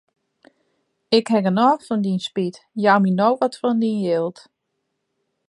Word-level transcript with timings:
Ik 1.17 1.25
haw 1.31 1.43
genôch 1.47 1.83
fan 1.87 2.01
dyn 2.05 2.19
spyt, 2.27 2.55
jou 2.83 2.97
my 3.01 3.11
no 3.19 3.29
wat 3.39 3.55
fan 3.61 3.81
dyn 3.81 4.01
jild. 4.05 4.37